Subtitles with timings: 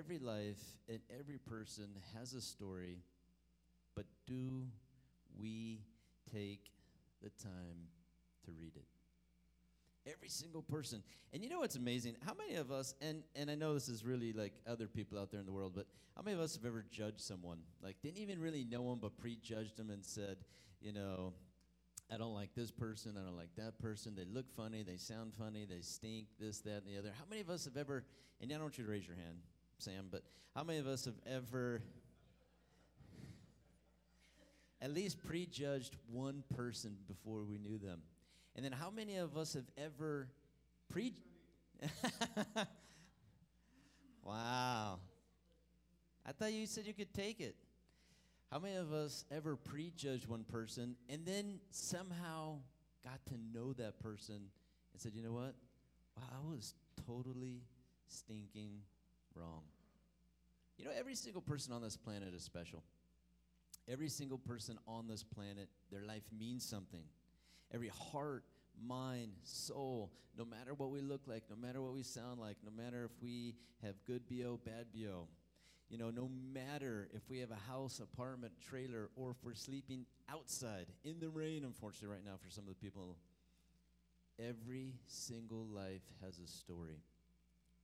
[0.00, 2.98] every life and every person has a story,
[3.94, 4.64] but do
[5.38, 5.80] we
[6.32, 6.70] take
[7.22, 7.88] the time
[8.46, 8.86] to read it?
[10.10, 11.02] Every single person.
[11.34, 12.16] And you know what's amazing?
[12.24, 15.30] How many of us, and, and I know this is really like other people out
[15.30, 15.86] there in the world, but
[16.16, 17.58] how many of us have ever judged someone?
[17.82, 20.38] Like, didn't even really know them, but prejudged them and said,
[20.80, 21.34] you know,
[22.12, 24.14] I don't like this person, I don't like that person.
[24.16, 27.10] They look funny, they sound funny, they stink, this, that, and the other.
[27.16, 28.04] How many of us have ever,
[28.40, 29.36] and I don't want you to raise your hand,
[29.80, 30.22] Sam, but
[30.54, 31.82] how many of us have ever
[34.82, 38.02] at least prejudged one person before we knew them?
[38.56, 40.28] And then how many of us have ever
[40.88, 41.14] pre
[44.22, 45.00] Wow.
[46.26, 47.56] I thought you said you could take it.
[48.50, 52.58] How many of us ever prejudged one person and then somehow
[53.04, 55.54] got to know that person and said, you know what?
[56.16, 56.74] Wow, I was
[57.06, 57.62] totally
[58.08, 58.80] stinking
[59.34, 59.62] wrong.
[60.80, 62.82] You know, every single person on this planet is special.
[63.86, 67.02] Every single person on this planet, their life means something.
[67.70, 68.44] Every heart,
[68.82, 72.70] mind, soul, no matter what we look like, no matter what we sound like, no
[72.70, 75.28] matter if we have good BO, bad BO,
[75.90, 80.06] you know, no matter if we have a house, apartment, trailer, or if we're sleeping
[80.30, 83.18] outside in the rain, unfortunately, right now for some of the people,
[84.38, 87.02] every single life has a story.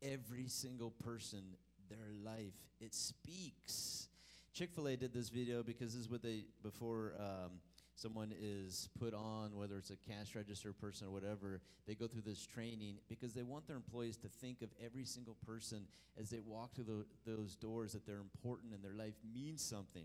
[0.01, 1.43] Every single person,
[1.89, 4.09] their life, it speaks.
[4.53, 7.61] Chick fil A did this video because this is what they, before, um,
[7.97, 12.23] someone is put on, whether it's a cash register person or whatever, they go through
[12.23, 15.87] this training because they want their employees to think of every single person
[16.21, 20.05] as they walk through the, those doors that they're important and their life means something.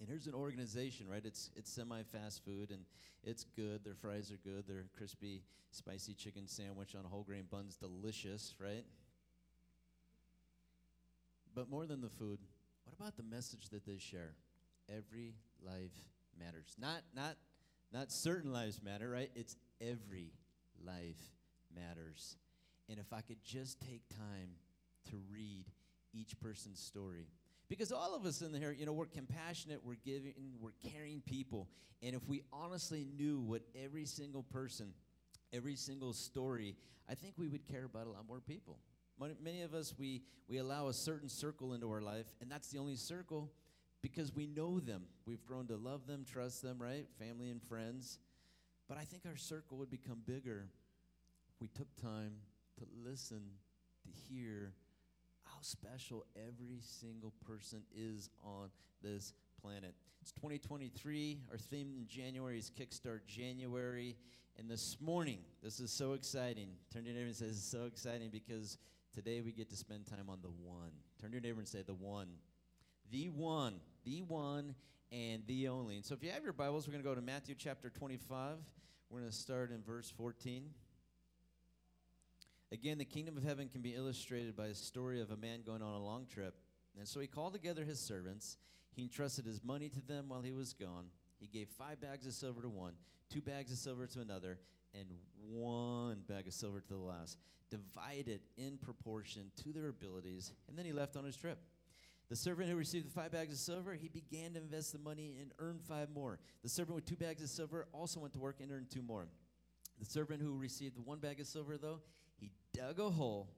[0.00, 1.24] And here's an organization, right?
[1.24, 2.82] It's it's semi-fast food and
[3.24, 3.84] it's good.
[3.84, 4.68] Their fries are good.
[4.68, 8.84] Their crispy, spicy chicken sandwich on whole grain bun's delicious, right?
[11.58, 12.38] But more than the food,
[12.84, 14.36] what about the message that they share?
[14.88, 16.06] Every life
[16.38, 16.76] matters.
[16.80, 17.34] Not not
[17.92, 19.28] not certain lives matter, right?
[19.34, 20.30] It's every
[20.86, 21.18] life
[21.74, 22.36] matters.
[22.88, 24.50] And if I could just take time
[25.10, 25.64] to read
[26.14, 27.26] each person's story.
[27.68, 31.68] Because all of us in here, you know, we're compassionate, we're giving, we're caring people.
[32.04, 34.92] And if we honestly knew what every single person,
[35.52, 36.76] every single story,
[37.10, 38.78] I think we would care about a lot more people.
[39.42, 42.78] Many of us, we, we allow a certain circle into our life, and that's the
[42.78, 43.50] only circle
[44.00, 45.02] because we know them.
[45.26, 47.06] We've grown to love them, trust them, right?
[47.18, 48.18] Family and friends.
[48.88, 50.66] But I think our circle would become bigger
[51.48, 52.32] if we took time
[52.78, 53.42] to listen,
[54.02, 54.72] to hear
[55.42, 58.70] how special every single person is on
[59.02, 59.94] this planet.
[60.22, 61.40] It's 2023.
[61.50, 64.16] Our theme in January is Kickstart January.
[64.58, 66.68] And this morning, this is so exciting.
[66.92, 68.78] Turn to your neighbor and say, This is so exciting because
[69.14, 70.90] today we get to spend time on the one.
[71.20, 72.28] Turn to your neighbor and say, The one
[73.10, 74.74] the one, the one,
[75.10, 75.96] and the only.
[75.96, 78.56] And so if you have your Bibles, we're going to go to Matthew chapter 25.
[79.08, 80.64] We're going to start in verse 14.
[82.70, 85.80] Again, the kingdom of heaven can be illustrated by a story of a man going
[85.80, 86.54] on a long trip.
[86.98, 88.58] And so he called together his servants.
[88.94, 91.06] He entrusted his money to them while he was gone.
[91.40, 92.92] He gave five bags of silver to one,
[93.30, 94.58] two bags of silver to another,
[94.94, 95.06] and
[95.50, 97.38] one bag of silver to the last,
[97.70, 100.52] divided in proportion to their abilities.
[100.68, 101.58] And then he left on his trip.
[102.28, 105.36] The servant who received the five bags of silver, he began to invest the money
[105.40, 106.38] and earned five more.
[106.62, 109.28] The servant with two bags of silver also went to work and earned two more.
[109.98, 112.00] The servant who received the one bag of silver, though,
[112.36, 113.48] he dug a hole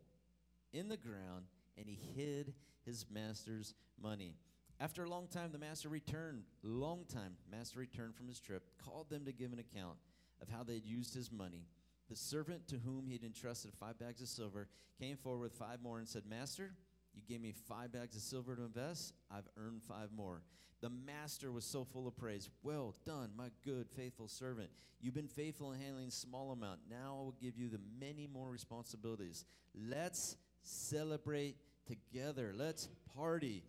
[0.72, 1.46] in the ground
[1.76, 2.54] and he hid
[2.86, 4.34] his master's money.
[4.78, 6.44] After a long time, the master returned.
[6.62, 9.96] Long time, master returned from his trip, called them to give an account
[10.42, 11.66] of how they had used his money.
[12.08, 14.68] The servant to whom he had entrusted five bags of silver
[14.98, 16.72] came forward with five more and said, Master,
[17.14, 19.14] you gave me five bags of silver to invest.
[19.30, 20.42] I've earned five more.
[20.80, 22.48] The master was so full of praise.
[22.62, 24.70] Well done, my good, faithful servant.
[25.00, 26.80] You've been faithful in handling a small amount.
[26.90, 29.44] Now I will give you the many more responsibilities.
[29.74, 32.52] Let's celebrate together.
[32.54, 33.62] Let's party.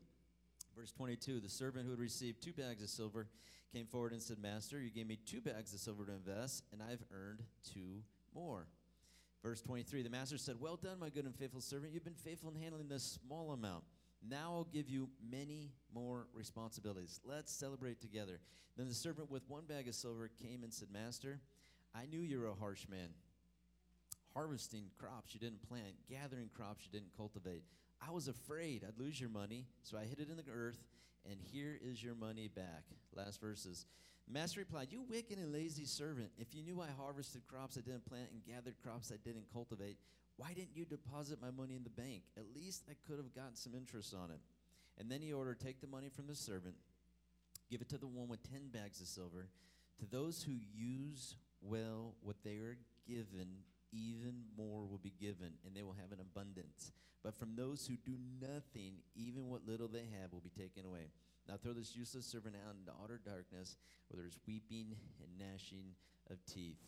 [0.75, 3.27] Verse 22 The servant who had received two bags of silver
[3.73, 6.81] came forward and said, Master, you gave me two bags of silver to invest, and
[6.81, 8.03] I've earned two
[8.33, 8.67] more.
[9.43, 11.93] Verse 23 The master said, Well done, my good and faithful servant.
[11.93, 13.83] You've been faithful in handling this small amount.
[14.27, 17.19] Now I'll give you many more responsibilities.
[17.25, 18.39] Let's celebrate together.
[18.77, 21.39] Then the servant with one bag of silver came and said, Master,
[21.95, 23.09] I knew you were a harsh man,
[24.33, 27.63] harvesting crops you didn't plant, gathering crops you didn't cultivate.
[28.05, 30.79] I was afraid I'd lose your money, so I hid it in the earth,
[31.29, 32.83] and here is your money back.
[33.15, 33.85] Last verses.
[34.29, 38.05] Master replied, You wicked and lazy servant, if you knew I harvested crops I didn't
[38.05, 39.97] plant and gathered crops I didn't cultivate,
[40.37, 42.23] Why didn't you deposit my money in the bank?
[42.37, 44.39] At least I could have gotten some interest on it.
[44.97, 46.75] And then he ordered, Take the money from the servant,
[47.69, 49.47] give it to the one with 10 bags of silver.
[49.99, 52.77] To those who use well what they are
[53.07, 53.49] given,
[53.91, 56.91] even more will be given, and they will have an abundance.
[57.23, 61.11] But from those who do nothing, even what little they have will be taken away.
[61.47, 63.77] Now throw this useless servant out into utter darkness,
[64.07, 65.95] where there's weeping and gnashing
[66.29, 66.79] of teeth.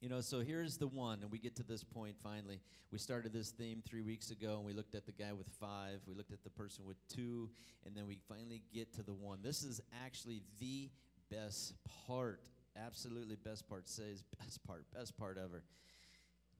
[0.00, 2.60] You know, so here's the one, and we get to this point finally.
[2.92, 6.00] We started this theme three weeks ago, and we looked at the guy with five,
[6.06, 7.50] we looked at the person with two,
[7.84, 9.40] and then we finally get to the one.
[9.42, 10.88] This is actually the
[11.30, 11.74] best
[12.06, 12.48] part.
[12.76, 13.88] Absolutely best part.
[13.88, 15.64] Says best part, best part ever.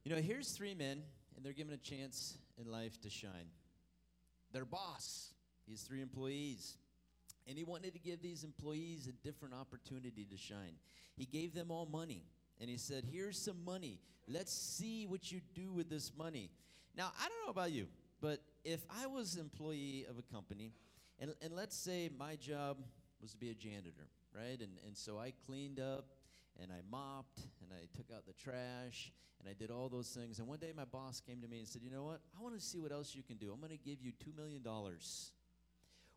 [0.09, 1.03] You know, here's three men,
[1.37, 3.51] and they're given a chance in life to shine.
[4.55, 5.35] Their boss,
[5.67, 6.79] he three employees.
[7.47, 10.77] And he wanted to give these employees a different opportunity to shine.
[11.15, 12.23] He gave them all money.
[12.59, 14.01] And he said, Here's some money.
[14.27, 16.53] Let's see what you do with this money.
[16.97, 17.87] Now, I don't know about you,
[18.23, 20.73] but if I was employee of a company,
[21.19, 22.79] and, and let's say my job
[23.21, 24.59] was to be a janitor, right?
[24.59, 26.07] And, and so I cleaned up
[26.61, 30.39] and I mopped and I took out the trash and I did all those things.
[30.39, 32.21] And one day my boss came to me and said, You know what?
[32.39, 33.53] I want to see what else you can do.
[33.53, 34.63] I'm going to give you $2 million.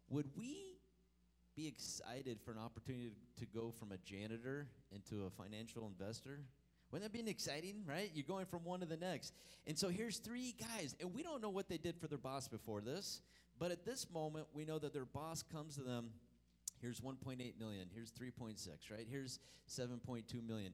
[0.09, 0.57] Would we
[1.55, 6.41] be excited for an opportunity to go from a janitor into a financial investor?
[6.91, 8.11] Wouldn't that be exciting, right?
[8.13, 9.33] You're going from one to the next.
[9.65, 12.49] And so here's three guys, and we don't know what they did for their boss
[12.49, 13.21] before this,
[13.57, 16.09] but at this moment, we know that their boss comes to them.
[16.81, 17.87] Here's 1.8 million.
[17.93, 19.07] Here's 3.6, right?
[19.09, 19.39] Here's
[19.69, 20.73] 7.2 million.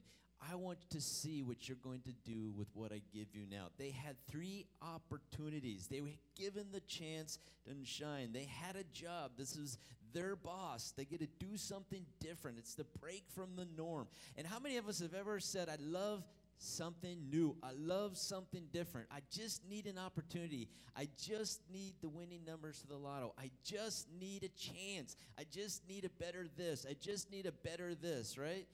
[0.50, 3.66] I want to see what you're going to do with what I give you now.
[3.76, 5.88] They had three opportunities.
[5.88, 8.30] They were given the chance to shine.
[8.32, 9.32] They had a job.
[9.36, 9.78] This is
[10.12, 10.92] their boss.
[10.96, 12.58] They get to do something different.
[12.58, 14.06] It's the break from the norm.
[14.36, 16.22] And how many of us have ever said, I love
[16.58, 17.56] something new.
[17.62, 19.08] I love something different.
[19.10, 20.68] I just need an opportunity.
[20.96, 23.34] I just need the winning numbers to the lotto.
[23.38, 25.16] I just need a chance.
[25.38, 26.86] I just need a better this.
[26.88, 28.66] I just need a better this, right?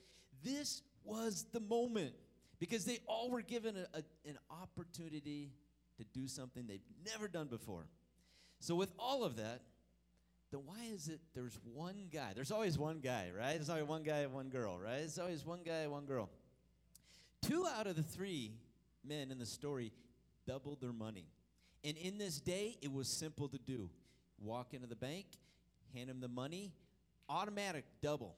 [0.42, 2.14] This was the moment
[2.58, 5.50] because they all were given a, a, an opportunity
[5.98, 6.80] to do something they've
[7.12, 7.86] never done before.
[8.60, 9.60] So, with all of that,
[10.50, 12.32] then why is it there's one guy?
[12.34, 13.54] There's always one guy, right?
[13.54, 14.98] There's always one guy and one girl, right?
[14.98, 16.30] There's always one guy one girl.
[17.44, 18.52] Two out of the three
[19.06, 19.92] men in the story
[20.46, 21.26] doubled their money.
[21.84, 23.90] And in this day, it was simple to do
[24.40, 25.26] walk into the bank,
[25.94, 26.72] hand them the money,
[27.28, 28.36] automatic double.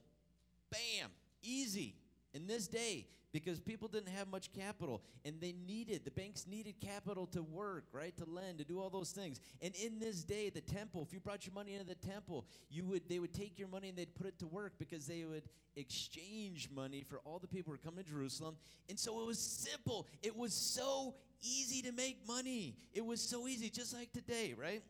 [0.71, 1.09] Bam!
[1.41, 1.95] Easy.
[2.33, 6.75] In this day, because people didn't have much capital and they needed the banks needed
[6.79, 9.39] capital to work right to lend to do all those things.
[9.61, 12.85] And in this day the temple if you brought your money into the temple you
[12.85, 15.43] would they would take your money and they'd put it to work because they would
[15.75, 18.55] exchange money for all the people who were coming to jerusalem.
[18.89, 20.07] And so it was simple.
[20.23, 22.75] It was so easy to make money.
[22.93, 24.81] It was so easy just like today right?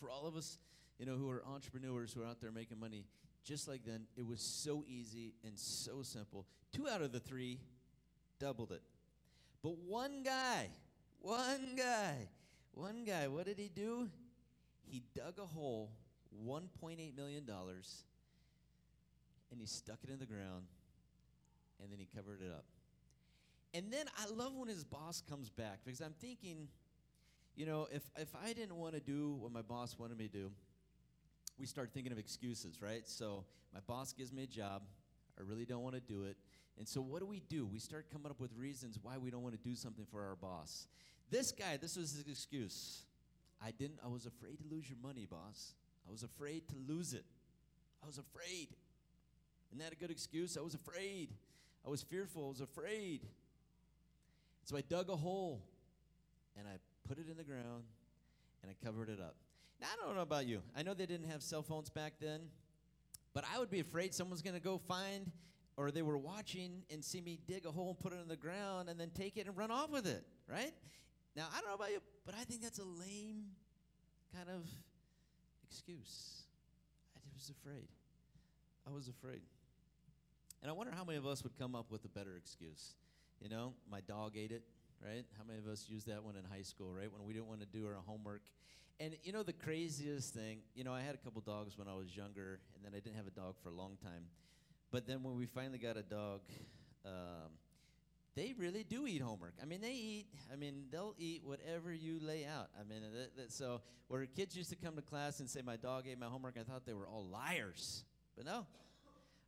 [0.00, 0.58] For all of us
[0.98, 3.04] you know who are entrepreneurs who are out there making money
[3.44, 6.46] just like then, it was so easy and so simple.
[6.72, 7.60] Two out of the three
[8.40, 8.82] doubled it.
[9.62, 10.70] But one guy,
[11.20, 12.28] one guy,
[12.72, 14.08] one guy, what did he do?
[14.86, 15.90] He dug a hole,
[16.46, 20.66] $1.8 million, and he stuck it in the ground,
[21.82, 22.64] and then he covered it up.
[23.72, 26.68] And then I love when his boss comes back because I'm thinking,
[27.56, 30.32] you know, if, if I didn't want to do what my boss wanted me to
[30.32, 30.50] do,
[31.58, 33.06] we start thinking of excuses, right?
[33.06, 34.82] So my boss gives me a job.
[35.38, 36.36] I really don't want to do it.
[36.78, 37.66] And so what do we do?
[37.66, 40.36] We start coming up with reasons why we don't want to do something for our
[40.36, 40.88] boss.
[41.30, 43.02] This guy, this was his excuse.
[43.64, 45.74] I didn't I was afraid to lose your money, boss.
[46.06, 47.24] I was afraid to lose it.
[48.02, 48.68] I was afraid.
[49.70, 50.56] Isn't that a good excuse?
[50.56, 51.30] I was afraid.
[51.86, 52.46] I was fearful.
[52.46, 53.22] I was afraid.
[54.64, 55.62] So I dug a hole
[56.58, 57.84] and I put it in the ground
[58.62, 59.36] and I covered it up.
[59.84, 60.62] I don't know about you.
[60.76, 62.40] I know they didn't have cell phones back then,
[63.34, 65.30] but I would be afraid someone's going to go find
[65.76, 68.36] or they were watching and see me dig a hole and put it in the
[68.36, 70.72] ground and then take it and run off with it, right?
[71.36, 73.46] Now, I don't know about you, but I think that's a lame
[74.34, 74.64] kind of
[75.68, 76.44] excuse.
[77.16, 77.88] I was afraid.
[78.86, 79.42] I was afraid.
[80.62, 82.94] And I wonder how many of us would come up with a better excuse.
[83.40, 84.62] You know, my dog ate it,
[85.04, 85.24] right?
[85.36, 87.12] How many of us used that one in high school, right?
[87.12, 88.42] When we didn't want to do our homework
[89.00, 91.94] and you know the craziest thing, you know, I had a couple dogs when I
[91.94, 94.24] was younger, and then I didn't have a dog for a long time.
[94.90, 96.40] But then when we finally got a dog,
[97.04, 97.50] um,
[98.36, 99.54] they really do eat homework.
[99.60, 100.26] I mean, they eat.
[100.52, 102.68] I mean, they'll eat whatever you lay out.
[102.78, 105.76] I mean, that, that, so where kids used to come to class and say my
[105.76, 108.04] dog ate my homework, I thought they were all liars.
[108.36, 108.66] But no,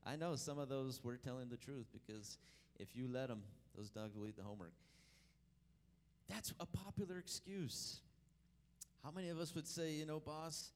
[0.04, 2.38] I know some of those were telling the truth because
[2.78, 3.42] if you let them,
[3.76, 4.72] those dogs will eat the homework.
[6.28, 8.00] That's a popular excuse.
[9.06, 10.72] How many of us would say, you know, boss,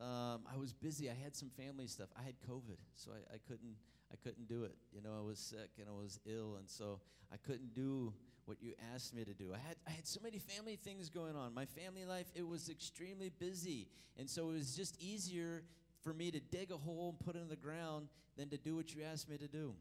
[0.00, 1.10] um, I was busy.
[1.10, 2.08] I had some family stuff.
[2.18, 3.76] I had COVID, so I, I couldn't.
[4.10, 4.74] I couldn't do it.
[4.90, 7.00] You know, I was sick and I was ill, and so
[7.30, 8.14] I couldn't do
[8.46, 9.52] what you asked me to do.
[9.52, 11.52] I had I had so many family things going on.
[11.52, 13.88] My family life it was extremely busy,
[14.18, 15.62] and so it was just easier
[16.02, 18.74] for me to dig a hole and put it in the ground than to do
[18.74, 19.74] what you asked me to do.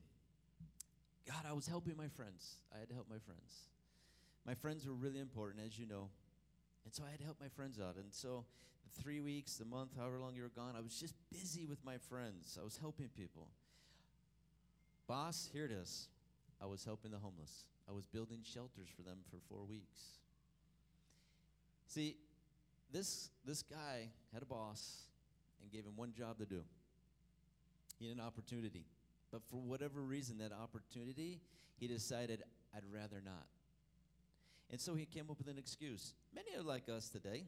[1.26, 2.58] God, I was helping my friends.
[2.76, 3.70] I had to help my friends.
[4.46, 6.10] My friends were really important, as you know.
[6.86, 7.96] And so I had to help my friends out.
[7.96, 8.46] And so
[8.84, 11.84] the three weeks, the month, however long you were gone, I was just busy with
[11.86, 12.58] my friends.
[12.60, 13.48] I was helping people.
[15.08, 16.08] Boss, here it is.
[16.62, 17.66] I was helping the homeless.
[17.90, 20.20] I was building shelters for them for four weeks.
[21.88, 22.16] See,
[22.92, 25.04] this, this guy had a boss
[25.62, 26.62] and gave him one job to do.
[28.00, 28.86] He had an opportunity.
[29.32, 31.42] But for whatever reason, that opportunity,
[31.80, 32.44] he decided,
[32.76, 33.48] I'd rather not.
[34.70, 36.14] And so he came up with an excuse.
[36.34, 37.44] Many are like us today.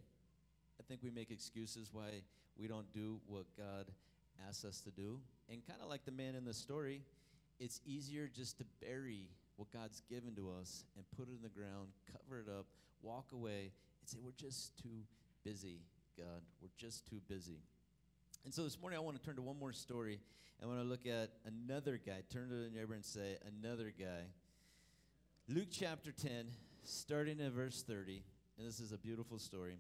[0.80, 2.22] I think we make excuses why
[2.58, 3.86] we don't do what God
[4.48, 5.20] asks us to do.
[5.50, 7.02] And kind of like the man in the story,
[7.60, 11.50] it's easier just to bury what God's given to us and put it in the
[11.50, 12.66] ground, cover it up,
[13.02, 15.04] walk away, and say, We're just too
[15.44, 15.80] busy,
[16.18, 16.42] God.
[16.62, 17.60] We're just too busy.
[18.44, 20.20] And so this morning I want to turn to one more story.
[20.62, 22.22] I want to look at another guy.
[22.32, 24.28] Turn to the neighbor and say, another guy.
[25.48, 26.46] Luke chapter 10,
[26.88, 28.24] starting at verse 30.
[28.58, 29.78] And this is a beautiful story.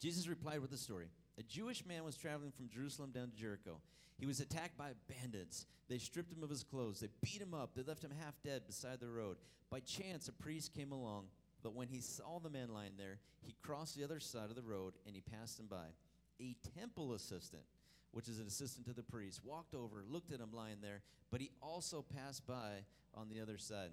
[0.00, 1.06] Jesus replied with a story.
[1.38, 3.80] A Jewish man was traveling from Jerusalem down to Jericho.
[4.18, 5.66] He was attacked by bandits.
[5.88, 7.00] They stripped him of his clothes.
[7.00, 7.74] They beat him up.
[7.74, 9.36] They left him half dead beside the road.
[9.70, 11.26] By chance, a priest came along,
[11.62, 14.62] but when he saw the man lying there, he crossed the other side of the
[14.62, 15.86] road and he passed him by
[16.40, 17.62] a temple assistant,
[18.12, 21.40] which is an assistant to the priest, walked over, looked at him lying there, but
[21.40, 23.90] he also passed by on the other side.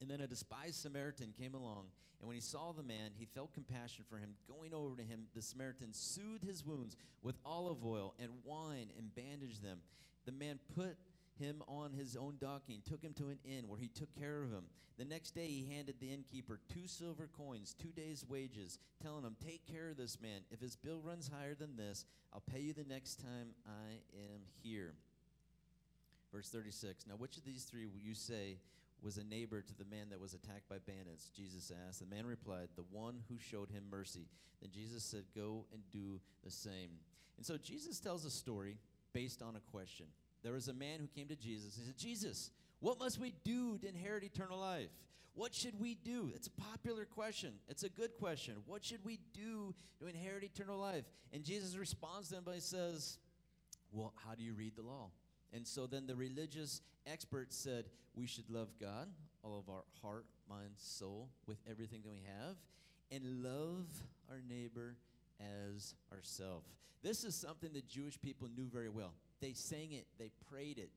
[0.00, 1.86] And then a despised Samaritan came along,
[2.20, 4.30] and when he saw the man, he felt compassion for him.
[4.48, 9.14] Going over to him, the Samaritan soothed his wounds with olive oil and wine and
[9.14, 9.78] bandaged them.
[10.26, 10.96] The man put
[11.38, 14.42] him on his own donkey and took him to an inn where he took care
[14.42, 14.64] of him.
[14.98, 19.36] The next day he handed the innkeeper two silver coins, two days' wages, telling him,
[19.42, 20.42] Take care of this man.
[20.50, 22.04] If his bill runs higher than this,
[22.34, 24.92] I'll pay you the next time I am here.
[26.32, 28.58] Verse 36 Now, which of these three will you say
[29.02, 31.30] was a neighbor to the man that was attacked by bandits?
[31.36, 32.00] Jesus asked.
[32.00, 34.26] The man replied, The one who showed him mercy.
[34.60, 36.90] Then Jesus said, Go and do the same.
[37.36, 38.78] And so Jesus tells a story
[39.12, 40.06] based on a question
[40.42, 41.76] there was a man who came to Jesus.
[41.76, 44.90] He said, Jesus, what must we do to inherit eternal life?
[45.34, 46.30] What should we do?
[46.34, 47.52] It's a popular question.
[47.68, 48.56] It's a good question.
[48.66, 51.04] What should we do to inherit eternal life?
[51.32, 53.18] And Jesus responds to him by says,
[53.92, 55.10] Well, how do you read the law?
[55.52, 59.08] And so then the religious experts said, We should love God,
[59.42, 62.56] all of our heart, mind, soul, with everything that we have,
[63.10, 63.86] and love
[64.30, 64.96] our neighbor
[65.40, 66.68] as ourselves.
[67.02, 69.14] This is something that Jewish people knew very well.
[69.40, 70.90] They sang it, they prayed it.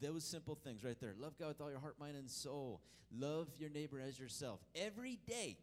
[0.00, 1.14] Those simple things right there.
[1.18, 2.80] Love God with all your heart, mind, and soul.
[3.14, 4.60] Love your neighbor as yourself.
[4.74, 5.58] Every day,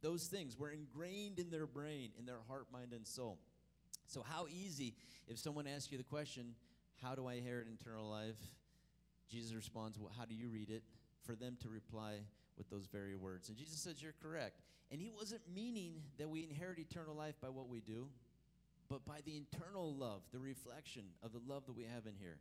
[0.00, 3.38] those things were ingrained in their brain, in their heart, mind, and soul.
[4.06, 4.94] So, how easy,
[5.28, 6.54] if someone asks you the question,
[7.02, 8.36] How do I inherit eternal life?
[9.30, 10.82] Jesus responds, Well, how do you read it?
[11.24, 12.16] For them to reply
[12.56, 13.48] with those very words.
[13.48, 14.60] And Jesus says, You're correct.
[14.90, 18.08] And he wasn't meaning that we inherit eternal life by what we do
[18.90, 22.38] but by the internal love, the reflection of the love that we have in here.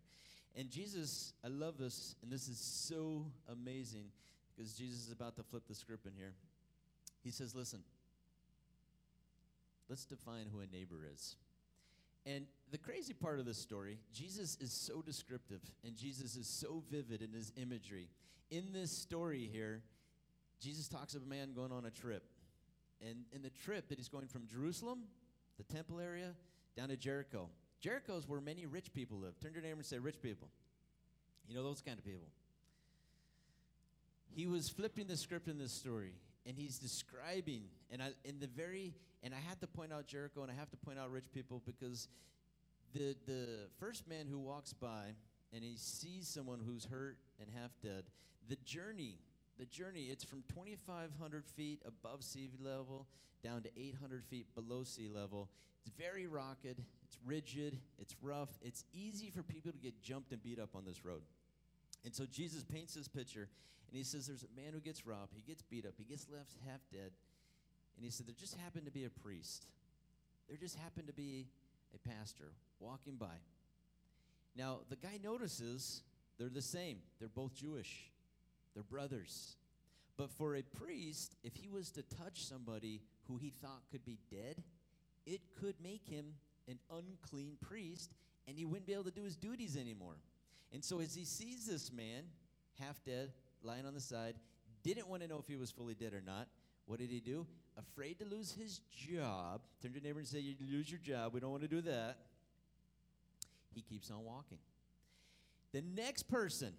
[0.56, 4.06] And Jesus, I love this, and this is so amazing
[4.58, 6.34] because Jesus is about to flip the script in here.
[7.24, 7.82] He says, Listen,
[9.88, 11.36] let's define who a neighbor is.
[12.26, 16.84] And the crazy part of this story, Jesus is so descriptive and Jesus is so
[16.92, 18.10] vivid in his imagery.
[18.52, 19.82] In this story here,
[20.60, 22.24] Jesus talks of a man going on a trip.
[23.02, 25.04] And in the trip that he's going from Jerusalem
[25.60, 26.34] the temple area,
[26.76, 27.50] down to Jericho.
[27.82, 29.40] Jericho is where many rich people live.
[29.40, 30.48] Turn to your neighbor and say, rich people.
[31.48, 32.28] You know, those kind of people.
[34.32, 36.14] He was flipping the script in this story,
[36.46, 40.42] and he's describing, and I, in the very, and I had to point out Jericho,
[40.42, 42.08] and I have to point out rich people because
[42.94, 43.48] the the
[43.80, 45.14] first man who walks by
[45.54, 48.04] and he sees someone who's hurt and half dead,
[48.48, 49.20] the journey
[49.60, 53.06] the journey, it's from 2,500 feet above sea level
[53.44, 55.50] down to 800 feet below sea level.
[55.86, 58.50] It's very rocket, it's rigid, it's rough.
[58.62, 61.22] It's easy for people to get jumped and beat up on this road.
[62.06, 63.50] And so Jesus paints this picture,
[63.90, 66.28] and he says there's a man who gets robbed, he gets beat up, he gets
[66.32, 67.12] left half dead.
[68.00, 69.66] And he said there just happened to be a priest.
[70.48, 71.48] There just happened to be
[71.94, 73.44] a pastor walking by.
[74.56, 76.04] Now, the guy notices
[76.38, 77.00] they're the same.
[77.20, 78.10] They're both Jewish.
[78.74, 79.58] They're brothers.
[80.16, 84.18] But for a priest, if he was to touch somebody who he thought could be
[84.32, 84.64] dead,
[85.26, 86.36] it could make him
[86.70, 88.14] an unclean priest
[88.48, 90.16] and he wouldn't be able to do his duties anymore.
[90.72, 92.24] And so as he sees this man,
[92.80, 94.36] half dead, lying on the side,
[94.84, 96.48] didn't want to know if he was fully dead or not,
[96.86, 97.46] what did he do?
[97.80, 99.62] Afraid to lose his job.
[99.82, 101.34] Turn to your neighbor and say, You lose your job.
[101.34, 102.18] We don't want to do that.
[103.74, 104.58] He keeps on walking.
[105.72, 106.74] The next person,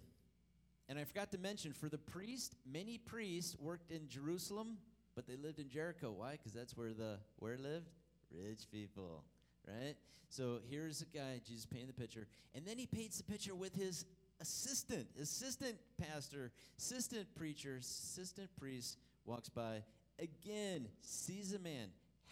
[0.89, 4.77] and I forgot to mention, for the priest, many priests worked in Jerusalem,
[5.15, 6.11] but they lived in Jericho.
[6.11, 6.33] Why?
[6.33, 7.89] Because that's where the where lived?
[8.31, 9.23] Rich people,
[9.67, 9.95] right?
[10.29, 13.75] So here's a guy, Jesus painted the picture, and then he paints the picture with
[13.75, 14.05] his
[14.39, 19.83] assistant, assistant pastor, assistant preacher, assistant priest walks by,
[20.21, 21.87] again sees a man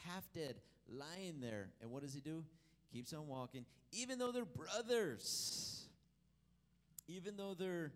[0.05, 0.55] half dead
[0.87, 2.43] lying there, and what does he do?
[2.93, 5.87] Keeps on walking, even though they're brothers,
[7.07, 7.91] even though they're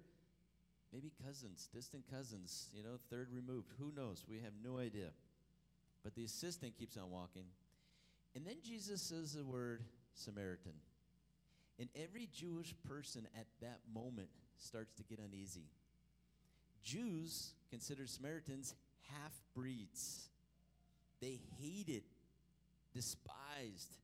[0.91, 3.69] maybe cousins, distant cousins, you know, third removed.
[3.79, 4.23] Who knows?
[4.29, 5.09] We have no idea.
[6.03, 7.45] But the assistant keeps on walking.
[8.35, 9.81] And then Jesus says the word
[10.13, 10.73] Samaritan.
[11.79, 15.65] And every Jewish person at that moment starts to get uneasy.
[16.83, 18.75] Jews consider Samaritans
[19.11, 20.29] half breeds.
[21.21, 22.03] They hated,
[22.93, 23.97] despised,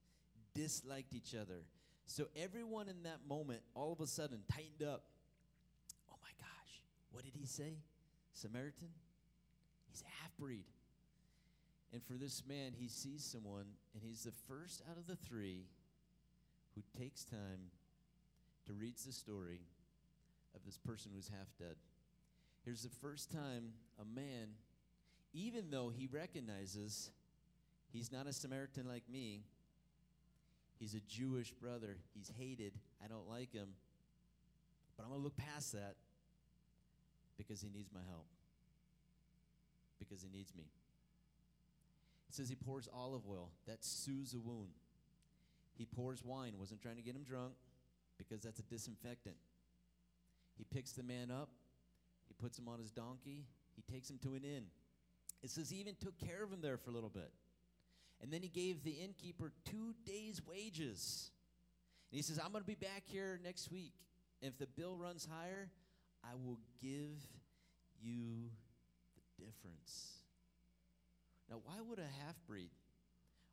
[0.53, 1.63] disliked each other.
[2.05, 5.03] So everyone in that moment all of a sudden tightened up.
[6.11, 7.77] Oh my gosh, what did he say?
[8.33, 8.89] Samaritan?
[9.91, 10.65] He's a half breed.
[11.91, 15.65] And for this man, he sees someone, and he's the first out of the three
[16.75, 17.71] who takes time
[18.67, 19.61] to read the story
[20.55, 21.75] of this person who's half dead.
[22.63, 24.49] Here's the first time a man,
[25.33, 27.11] even though he recognizes
[27.91, 29.43] he's not a Samaritan like me,
[30.79, 33.69] he's a Jewish brother, he's hated, I don't like him,
[34.97, 35.95] but I'm going to look past that
[37.37, 38.25] because he needs my help,
[39.99, 40.65] because he needs me.
[42.29, 43.49] It says he pours olive oil.
[43.65, 44.69] That soothes a wound.
[45.77, 46.53] He pours wine.
[46.59, 47.53] Wasn't trying to get him drunk
[48.17, 49.35] because that's a disinfectant.
[50.57, 51.49] He picks the man up.
[52.27, 53.45] He puts him on his donkey.
[53.75, 54.65] He takes him to an inn.
[55.41, 57.31] It says he even took care of him there for a little bit.
[58.21, 61.31] And then he gave the innkeeper two days' wages.
[62.11, 63.93] And he says, I'm going to be back here next week.
[64.41, 65.69] If the bill runs higher,
[66.23, 67.25] I will give
[68.01, 68.49] you
[69.15, 70.17] the difference.
[71.49, 72.71] Now, why would a half breed,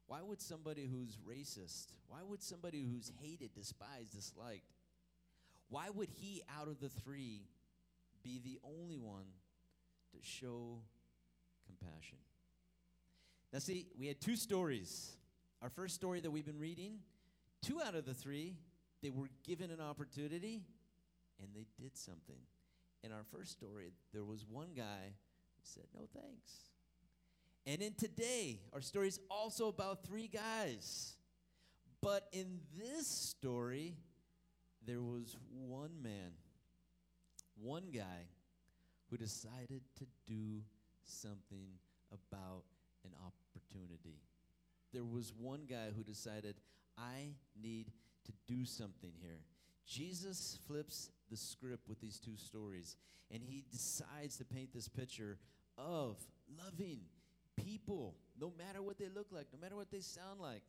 [0.06, 4.72] why would somebody who's racist, why would somebody who's hated, despised, disliked,
[5.68, 7.42] why would he out of the three
[8.22, 9.26] be the only one
[10.12, 10.80] to show
[11.66, 12.18] compassion?
[13.52, 15.16] Now, see, we had two stories.
[15.62, 16.98] Our first story that we've been reading,
[17.62, 18.56] two out of the three,
[19.02, 20.62] they were given an opportunity
[21.40, 22.38] and they did something.
[23.02, 26.52] In our first story, there was one guy who said, No thanks.
[27.66, 31.14] And in today, our story is also about three guys.
[32.00, 33.96] But in this story,
[34.86, 36.32] there was one man,
[37.60, 38.28] one guy,
[39.10, 40.62] who decided to do
[41.06, 41.68] something
[42.12, 42.64] about
[43.04, 44.20] an opportunity.
[44.92, 46.56] There was one guy who decided,
[46.98, 47.92] I need
[48.24, 49.40] to do something here.
[49.86, 52.96] Jesus flips the script with these two stories,
[53.30, 55.38] and he decides to paint this picture
[55.78, 56.16] of
[56.64, 57.00] loving
[57.56, 60.62] people, no matter what they look like, no matter what they sound like.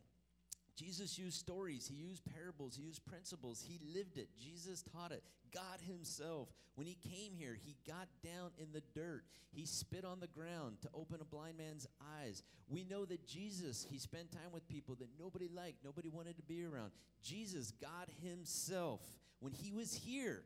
[0.77, 4.29] Jesus used stories, he used parables, he used principles, he lived it.
[4.39, 5.23] Jesus taught it.
[5.51, 9.23] God himself, when he came here, he got down in the dirt.
[9.49, 11.87] He spit on the ground to open a blind man's
[12.19, 12.43] eyes.
[12.69, 16.43] We know that Jesus, he spent time with people that nobody liked, nobody wanted to
[16.43, 16.91] be around.
[17.23, 19.01] Jesus, God himself,
[19.39, 20.43] when he was here,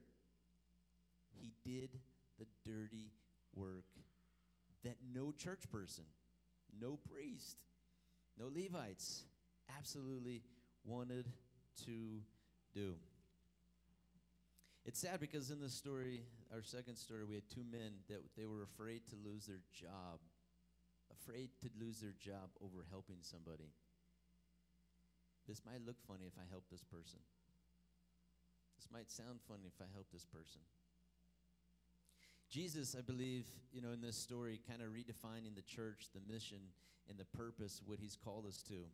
[1.42, 1.90] he did
[2.40, 3.12] the dirty
[3.54, 3.86] work
[4.86, 6.06] that no church person
[6.80, 7.58] no priest,
[8.40, 9.26] no Levites
[9.78, 10.42] absolutely
[10.84, 11.28] wanted
[11.86, 12.22] to
[12.74, 12.96] do.
[14.86, 18.46] It's sad because in this story, our second story, we had two men that they
[18.46, 20.20] were afraid to lose their job,
[21.12, 23.70] afraid to lose their job over helping somebody.
[25.48, 27.20] This might look funny if I help this person.
[28.78, 30.62] This might sound funny if I help this person.
[32.50, 36.60] Jesus, I believe, you know, in this story, kind of redefining the church, the mission,
[37.08, 38.86] and the purpose, what he's called us to.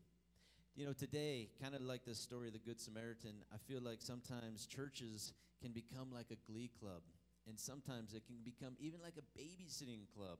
[0.78, 3.98] You know, today, kind of like the story of the Good Samaritan, I feel like
[4.00, 7.02] sometimes churches can become like a glee club.
[7.48, 10.38] And sometimes it can become even like a babysitting club.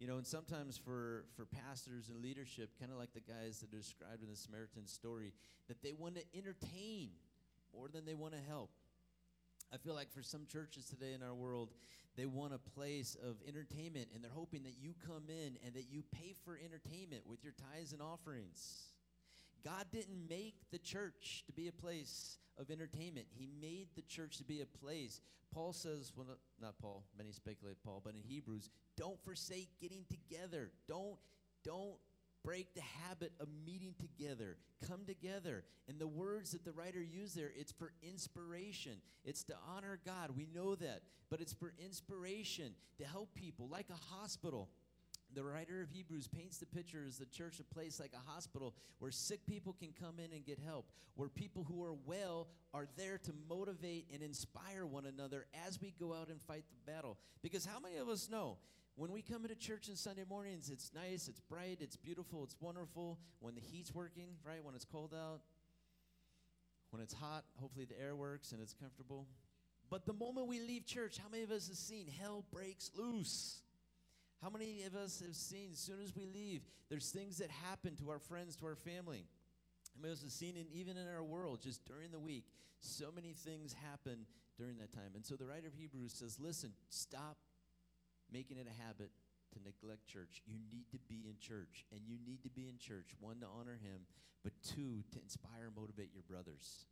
[0.00, 3.72] You know, and sometimes for, for pastors and leadership, kind of like the guys that
[3.72, 5.32] are described in the Samaritan story,
[5.68, 7.10] that they want to entertain
[7.72, 8.70] more than they want to help.
[9.72, 11.68] I feel like for some churches today in our world,
[12.16, 15.86] they want a place of entertainment and they're hoping that you come in and that
[15.88, 18.88] you pay for entertainment with your tithes and offerings.
[19.64, 23.26] God didn't make the church to be a place of entertainment.
[23.30, 25.20] He made the church to be a place.
[25.52, 26.26] Paul says, well,
[26.60, 30.70] not Paul, many speculate Paul, but in Hebrews, don't forsake getting together.
[30.86, 31.16] Don't,
[31.64, 31.96] don't
[32.44, 34.56] break the habit of meeting together.
[34.86, 35.64] Come together.
[35.88, 38.92] And the words that the writer used there, it's for inspiration.
[39.24, 40.30] It's to honor God.
[40.36, 41.02] We know that.
[41.30, 44.68] But it's for inspiration to help people, like a hospital.
[45.34, 48.74] The writer of Hebrews paints the picture as the church a place like a hospital
[48.98, 50.86] where sick people can come in and get help,
[51.16, 55.92] where people who are well are there to motivate and inspire one another as we
[56.00, 57.18] go out and fight the battle.
[57.42, 58.56] Because how many of us know
[58.96, 62.56] when we come into church on Sunday mornings, it's nice, it's bright, it's beautiful, it's
[62.58, 63.18] wonderful.
[63.38, 64.64] When the heat's working, right?
[64.64, 65.40] When it's cold out,
[66.90, 69.26] when it's hot, hopefully the air works and it's comfortable.
[69.90, 73.60] But the moment we leave church, how many of us have seen hell breaks loose?
[74.42, 77.96] How many of us have seen, as soon as we leave, there's things that happen
[77.96, 79.26] to our friends, to our family?
[79.98, 82.44] Of us have seen it even in our world, just during the week?
[82.80, 85.10] So many things happen during that time.
[85.16, 87.38] And so the writer of Hebrews says, listen, stop
[88.32, 89.10] making it a habit
[89.54, 90.42] to neglect church.
[90.46, 93.46] You need to be in church, and you need to be in church, one, to
[93.46, 94.06] honor Him,
[94.44, 96.86] but two, to inspire and motivate your brothers,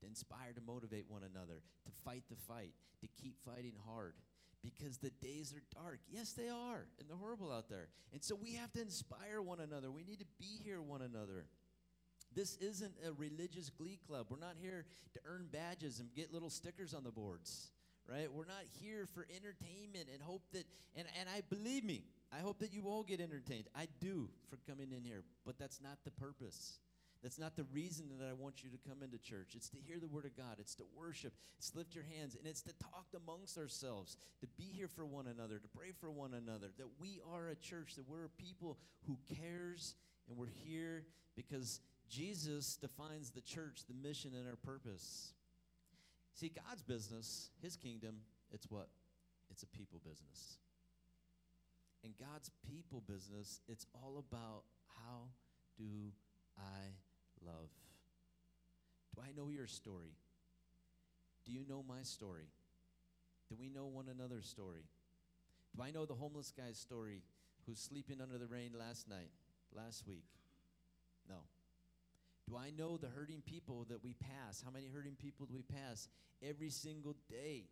[0.00, 4.14] to inspire to motivate one another, to fight the fight, to keep fighting hard
[4.66, 6.00] because the days are dark.
[6.10, 7.88] Yes, they are, and they're horrible out there.
[8.12, 9.90] And so we have to inspire one another.
[9.90, 11.46] We need to be here one another.
[12.34, 14.26] This isn't a religious glee club.
[14.28, 17.70] We're not here to earn badges and get little stickers on the boards,
[18.10, 18.30] right?
[18.32, 22.02] We're not here for entertainment and hope that, and, and I believe me,
[22.32, 23.68] I hope that you all get entertained.
[23.74, 26.80] I do for coming in here, but that's not the purpose.
[27.26, 29.56] That's not the reason that I want you to come into church.
[29.56, 30.58] It's to hear the word of God.
[30.60, 31.32] It's to worship.
[31.58, 32.36] It's to lift your hands.
[32.36, 36.08] And it's to talk amongst ourselves, to be here for one another, to pray for
[36.08, 39.96] one another, that we are a church, that we're a people who cares
[40.28, 41.02] and we're here
[41.34, 45.32] because Jesus defines the church, the mission, and our purpose.
[46.32, 48.18] See, God's business, his kingdom,
[48.52, 48.86] it's what?
[49.50, 50.58] It's a people business.
[52.04, 54.62] And God's people business, it's all about
[54.94, 55.22] how
[55.76, 56.12] do
[56.56, 56.94] I
[57.46, 57.70] love?
[59.14, 60.14] Do I know your story?
[61.46, 62.48] Do you know my story?
[63.48, 64.84] Do we know one another's story?
[65.76, 67.22] Do I know the homeless guy's story
[67.66, 69.30] who's sleeping under the rain last night,
[69.74, 70.24] last week?
[71.28, 71.36] No.
[72.48, 74.62] Do I know the hurting people that we pass?
[74.64, 76.08] How many hurting people do we pass
[76.42, 77.64] every single day?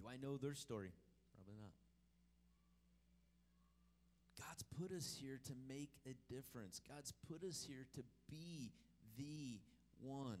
[0.00, 0.90] Do I know their story?
[1.34, 1.72] Probably not.
[4.58, 6.80] God's put us here to make a difference.
[6.88, 8.72] God's put us here to be
[9.16, 9.60] the
[10.00, 10.38] one.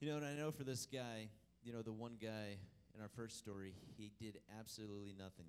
[0.00, 1.28] You know, and I know for this guy,
[1.62, 2.56] you know, the one guy
[2.94, 5.46] in our first story, he did absolutely nothing.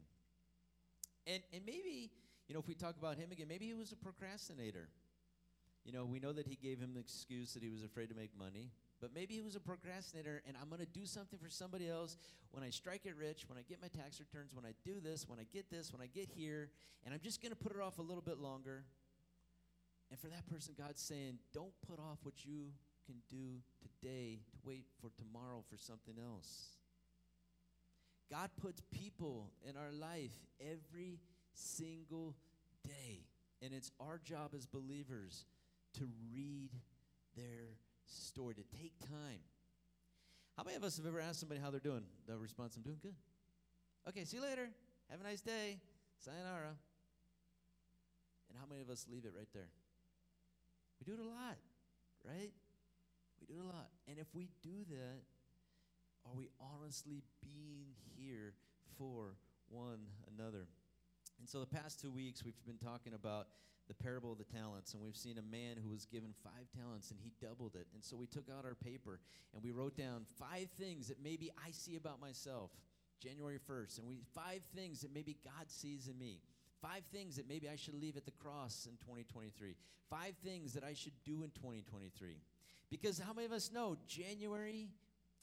[1.26, 2.12] And and maybe,
[2.48, 4.90] you know, if we talk about him again, maybe he was a procrastinator.
[5.84, 8.16] You know, we know that he gave him the excuse that he was afraid to
[8.16, 8.70] make money.
[9.02, 12.18] But maybe he was a procrastinator, and I'm going to do something for somebody else
[12.52, 15.28] when I strike it rich, when I get my tax returns, when I do this,
[15.28, 16.70] when I get this, when I get here,
[17.04, 18.86] and I'm just going to put it off a little bit longer.
[20.10, 22.68] And for that person, God's saying, don't put off what you
[23.06, 26.78] can do today to wait for tomorrow for something else.
[28.32, 31.20] God puts people in our life every
[31.54, 32.36] single
[32.84, 33.26] day,
[33.62, 35.46] and it's our job as believers
[35.96, 36.72] to read
[37.36, 39.40] their story, to take time.
[40.58, 42.04] How many of us have ever asked somebody how they're doing?
[42.28, 43.16] The response, I'm doing good.
[44.08, 44.70] Okay, see you later.
[45.10, 45.80] Have a nice day.
[46.20, 46.76] Sayonara.
[48.50, 49.70] And how many of us leave it right there?
[51.00, 51.58] We do it a lot,
[52.24, 52.52] right?
[53.42, 53.90] We do it a lot.
[54.08, 55.24] And if we do that,
[56.26, 58.54] are we honestly being here
[58.98, 59.36] for
[59.70, 60.68] one another?
[61.44, 63.48] And so the past two weeks, we've been talking about
[63.90, 67.12] the parable of the talents, and we've seen a man who was given five talents
[67.12, 67.86] and he doubled it.
[67.94, 69.20] And so we took out our paper
[69.54, 72.72] and we wrote down five things that maybe I see about myself.
[73.22, 76.40] January 1st, and we five things that maybe God sees in me.
[76.82, 79.76] Five things that maybe I should leave at the cross in 2023.
[80.10, 82.38] Five things that I should do in 2023.
[82.90, 84.88] Because how many of us know January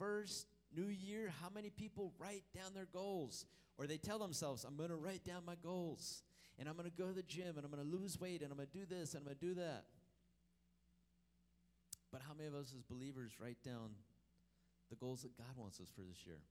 [0.00, 3.44] 1st, New Year, how many people write down their goals?
[3.78, 6.22] Or they tell themselves, I'm going to write down my goals
[6.58, 8.52] and I'm going to go to the gym and I'm going to lose weight and
[8.52, 9.84] I'm going to do this and I'm going to do that.
[12.12, 13.96] But how many of us as believers write down
[14.90, 16.42] the goals that God wants us for this year?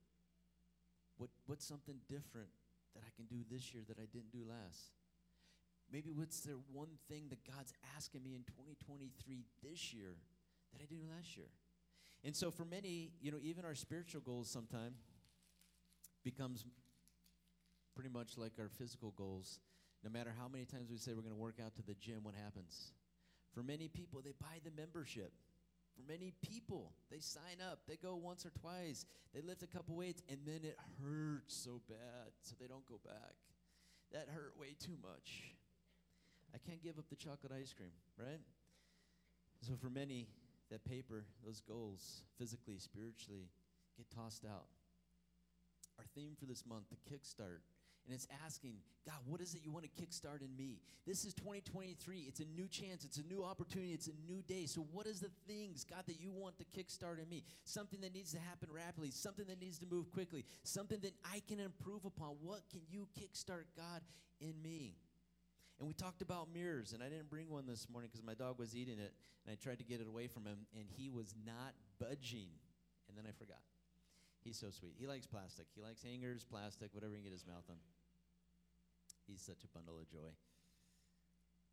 [1.18, 2.48] What, what's something different
[2.96, 4.96] that I can do this year that I didn't do last?
[5.92, 10.16] Maybe what's there one thing that God's asking me in 2023 this year
[10.72, 11.50] that I didn't do last year?
[12.24, 14.96] And so for many, you know, even our spiritual goals sometimes
[16.22, 16.64] becomes
[17.94, 19.58] pretty much like our physical goals.
[20.04, 22.20] No matter how many times we say we're going to work out to the gym,
[22.22, 22.92] what happens?
[23.54, 25.32] For many people, they buy the membership.
[25.96, 29.04] For many people, they sign up, they go once or twice,
[29.34, 33.00] they lift a couple weights, and then it hurts so bad, so they don't go
[33.04, 33.34] back.
[34.12, 35.54] That hurt way too much.
[36.54, 38.40] I can't give up the chocolate ice cream, right?
[39.60, 40.28] So for many,
[40.70, 43.48] that paper, those goals, physically, spiritually,
[43.96, 44.66] get tossed out.
[45.98, 47.60] Our theme for this month, the kickstart,
[48.06, 48.74] and it's asking,
[49.06, 50.80] God, what is it you want to kickstart in me?
[51.06, 52.24] This is 2023.
[52.26, 53.04] It's a new chance.
[53.04, 53.92] It's a new opportunity.
[53.92, 54.66] It's a new day.
[54.66, 57.44] So, what is the things, God, that you want to kickstart in me?
[57.64, 61.42] Something that needs to happen rapidly, something that needs to move quickly, something that I
[61.46, 62.36] can improve upon.
[62.42, 64.00] What can you kickstart, God,
[64.40, 64.96] in me?
[65.80, 68.58] And we talked about mirrors, and I didn't bring one this morning because my dog
[68.58, 71.34] was eating it, and I tried to get it away from him, and he was
[71.46, 72.52] not budging.
[73.08, 73.64] And then I forgot.
[74.44, 74.92] He's so sweet.
[75.00, 75.66] He likes plastic.
[75.74, 77.76] He likes hangers, plastic, whatever he can get his mouth on.
[79.26, 80.36] He's such a bundle of joy.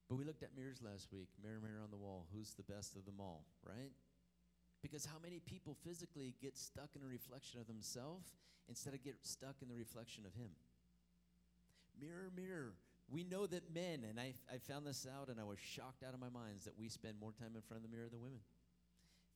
[0.07, 1.27] But we looked at mirrors last week.
[1.43, 2.27] Mirror, mirror on the wall.
[2.33, 3.91] Who's the best of them all, right?
[4.81, 8.35] Because how many people physically get stuck in a reflection of themselves
[8.69, 10.51] instead of get stuck in the reflection of Him?
[11.99, 12.73] Mirror, mirror.
[13.09, 16.13] We know that men, and I, I found this out and I was shocked out
[16.13, 18.43] of my mind, that we spend more time in front of the mirror than women.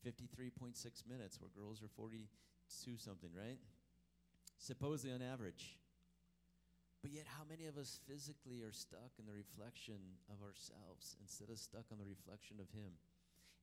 [0.05, 0.75] 53.6
[1.07, 2.27] minutes, where girls are 42
[2.97, 3.59] something, right?
[4.57, 5.77] Supposedly on average.
[7.01, 11.49] But yet, how many of us physically are stuck in the reflection of ourselves instead
[11.49, 12.93] of stuck on the reflection of Him?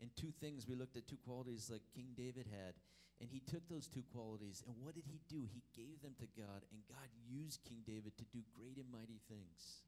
[0.01, 2.75] And two things, we looked at two qualities like King David had.
[3.21, 5.43] And he took those two qualities, and what did he do?
[5.51, 9.19] He gave them to God, and God used King David to do great and mighty
[9.27, 9.83] things.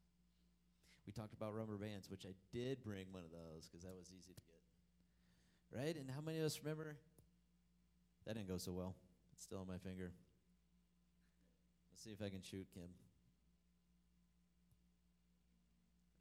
[1.05, 4.11] We talked about rubber bands, which I did bring one of those because that was
[4.11, 4.61] easy to get.
[5.73, 5.95] Right?
[5.95, 6.97] And how many of us remember?
[8.25, 8.95] That didn't go so well.
[9.33, 10.11] It's still on my finger.
[11.91, 12.89] Let's see if I can shoot Kim.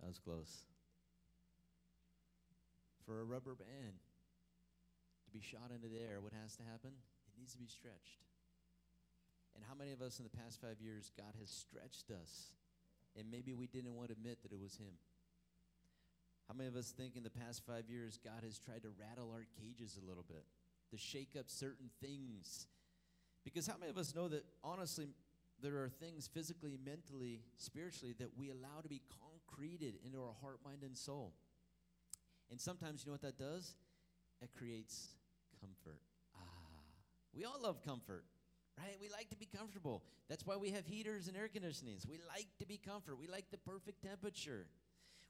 [0.00, 0.64] That was close.
[3.04, 4.00] For a rubber band
[5.26, 6.90] to be shot into the air, what has to happen?
[7.28, 8.24] It needs to be stretched.
[9.54, 12.54] And how many of us in the past five years, God has stretched us,
[13.18, 14.94] and maybe we didn't want to admit that it was Him?
[16.48, 19.30] How many of us think in the past five years, God has tried to rattle
[19.32, 20.44] our cages a little bit,
[20.90, 22.66] to shake up certain things?
[23.44, 25.06] Because how many of us know that, honestly,
[25.62, 30.58] there are things physically, mentally, spiritually that we allow to be concreted into our heart,
[30.64, 31.34] mind, and soul.
[32.50, 33.74] And sometimes, you know what that does?
[34.40, 35.08] It creates
[35.60, 36.00] comfort.
[36.34, 36.40] Ah,
[37.34, 38.24] we all love comfort,
[38.80, 38.96] right?
[39.00, 40.02] We like to be comfortable.
[40.28, 42.06] That's why we have heaters and air conditionings.
[42.08, 43.18] We like to be comfort.
[43.18, 44.66] We like the perfect temperature.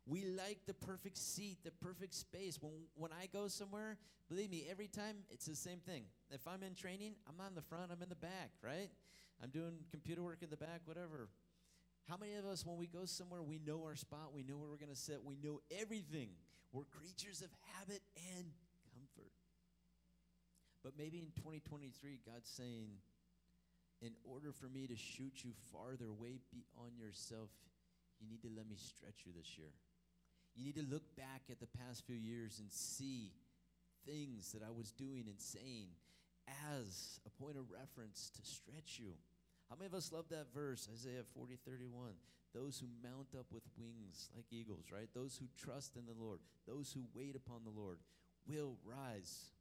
[0.07, 2.59] We like the perfect seat, the perfect space.
[2.61, 6.05] When, when I go somewhere, believe me, every time it's the same thing.
[6.31, 8.91] If I'm in training, I'm not in the front, I'm in the back, right?
[9.43, 11.29] I'm doing computer work in the back, whatever.
[12.09, 14.69] How many of us, when we go somewhere, we know our spot, we know where
[14.69, 16.31] we're going to sit, we know everything?
[16.73, 18.03] We're creatures of habit
[18.35, 18.47] and
[18.95, 19.33] comfort.
[20.83, 22.89] But maybe in 2023, God's saying,
[24.01, 27.51] in order for me to shoot you farther, way beyond yourself,
[28.21, 29.73] you need to let me stretch you this year.
[30.55, 33.33] You need to look back at the past few years and see
[34.07, 35.89] things that I was doing and saying
[36.73, 39.13] as a point of reference to stretch you.
[39.69, 42.13] How many of us love that verse, Isaiah 40, 31?
[42.53, 45.09] Those who mount up with wings like eagles, right?
[45.15, 47.99] Those who trust in the Lord, those who wait upon the Lord
[48.49, 49.53] will rise,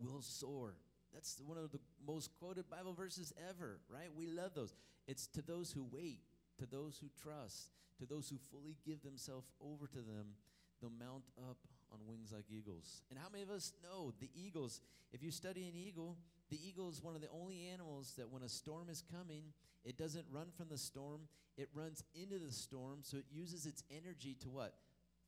[0.00, 0.74] will soar.
[1.12, 4.08] That's one of the most quoted Bible verses ever, right?
[4.16, 4.74] We love those.
[5.06, 6.20] It's to those who wait,
[6.58, 10.34] to those who trust, to those who fully give themselves over to them,
[10.80, 11.58] they'll mount up
[11.92, 13.02] on wings like eagles.
[13.10, 14.80] And how many of us know the eagles?
[15.12, 16.16] If you study an eagle,
[16.50, 19.44] the eagle is one of the only animals that when a storm is coming,
[19.84, 21.22] it doesn't run from the storm,
[21.56, 24.74] it runs into the storm, so it uses its energy to what?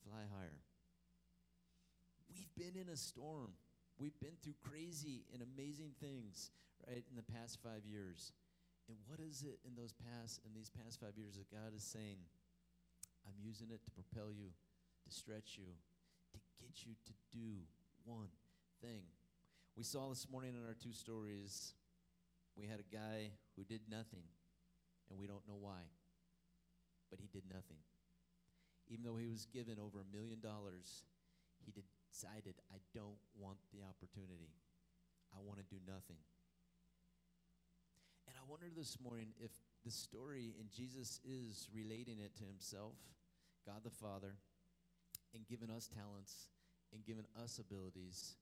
[0.04, 0.60] Fly higher.
[2.28, 3.50] We've been in a storm.
[4.00, 6.50] We've been through crazy and amazing things,
[6.88, 8.32] right, in the past five years.
[8.88, 11.84] And what is it in those past in these past five years that God is
[11.84, 12.16] saying,
[13.28, 14.56] I'm using it to propel you,
[15.04, 15.68] to stretch you,
[16.32, 17.60] to get you to do
[18.08, 18.32] one
[18.80, 19.04] thing.
[19.76, 21.74] We saw this morning in our two stories,
[22.56, 24.24] we had a guy who did nothing,
[25.10, 25.92] and we don't know why,
[27.10, 27.84] but he did nothing.
[28.88, 31.04] Even though he was given over a million dollars,
[31.64, 31.70] he
[32.12, 34.50] decided, I don't want the opportunity.
[35.34, 36.18] I want to do nothing.
[38.28, 39.50] And I wonder this morning if
[39.84, 42.94] the story in Jesus is relating it to himself,
[43.66, 44.36] God the Father,
[45.34, 46.48] and giving us talents
[46.92, 48.36] and giving us abilities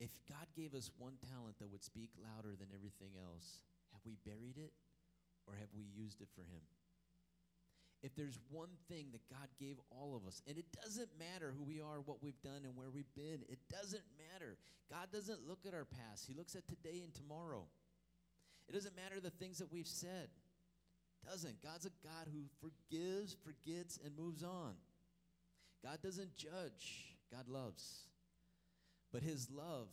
[0.00, 4.16] If God gave us one talent that would speak louder than everything else, have we
[4.26, 4.72] buried it
[5.46, 6.62] or have we used it for Him?
[8.02, 11.62] If there's one thing that God gave all of us, and it doesn't matter who
[11.62, 14.56] we are, what we've done, and where we've been, it doesn't matter.
[14.90, 17.64] God doesn't look at our past, He looks at today and tomorrow.
[18.68, 20.28] It doesn't matter the things that we've said.
[21.24, 21.62] Doesn't.
[21.62, 24.74] God's a God who forgives, forgets, and moves on.
[25.84, 28.06] God doesn't judge, God loves.
[29.12, 29.88] But his love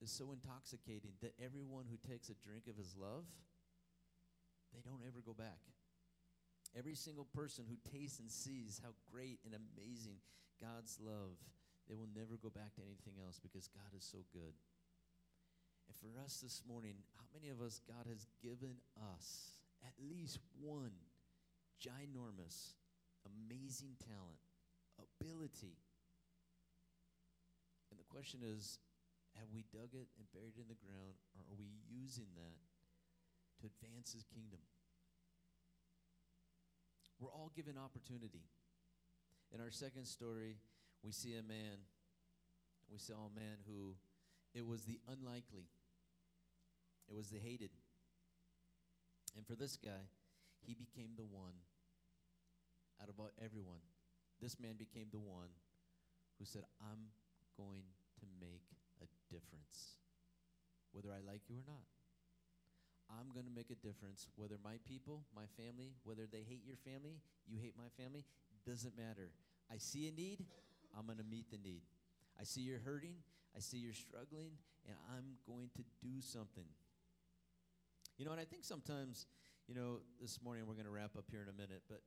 [0.00, 3.24] is so intoxicating that everyone who takes a drink of his love,
[4.72, 5.58] they don't ever go back.
[6.76, 10.22] Every single person who tastes and sees how great and amazing
[10.62, 11.34] God's love,
[11.88, 14.54] they will never go back to anything else because God is so good.
[15.90, 18.78] And for us this morning, how many of us God has given
[19.18, 20.94] us at least one
[21.82, 22.78] ginormous,
[23.26, 24.38] amazing talent,
[25.02, 25.74] ability?
[27.90, 28.78] And the question is
[29.34, 32.62] have we dug it and buried it in the ground, or are we using that
[33.58, 34.62] to advance his kingdom?
[37.20, 38.48] We're all given opportunity.
[39.54, 40.56] In our second story,
[41.04, 41.84] we see a man.
[42.90, 43.94] We saw a man who
[44.54, 45.68] it was the unlikely,
[47.08, 47.70] it was the hated.
[49.36, 50.10] And for this guy,
[50.66, 51.54] he became the one
[53.00, 53.84] out of everyone.
[54.40, 55.54] This man became the one
[56.38, 57.12] who said, I'm
[57.56, 57.84] going
[58.18, 58.64] to make
[59.00, 60.00] a difference,
[60.92, 61.99] whether I like you or not.
[63.10, 66.78] I'm going to make a difference, whether my people, my family, whether they hate your
[66.86, 67.18] family,
[67.48, 68.24] you hate my family,
[68.66, 69.34] doesn't matter.
[69.72, 70.46] I see a need,
[70.96, 71.82] I'm going to meet the need.
[72.38, 73.18] I see you're hurting,
[73.56, 74.54] I see you're struggling,
[74.86, 76.66] and I'm going to do something.
[78.16, 79.26] You know, and I think sometimes,
[79.66, 82.02] you know, this morning we're going to wrap up here in a minute, but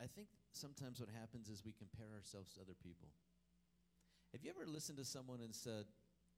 [0.00, 3.08] I think sometimes what happens is we compare ourselves to other people.
[4.32, 5.84] Have you ever listened to someone and said,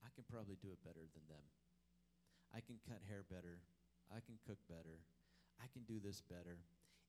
[0.03, 1.44] I can probably do it better than them?
[2.55, 3.61] I can cut hair better.
[4.11, 4.99] I can cook better.
[5.62, 6.59] I can do this better.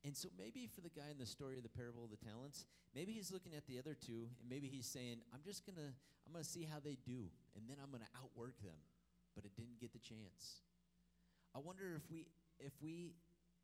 [0.04, 2.66] And so maybe for the guy in the story of the parable of the talents,
[2.96, 5.94] maybe he's looking at the other two and maybe he's saying, I'm just going to
[6.26, 8.78] I'm going to see how they do and then I'm going to outwork them.
[9.36, 10.66] But it didn't get the chance.
[11.54, 12.26] I wonder if we
[12.60, 13.14] if we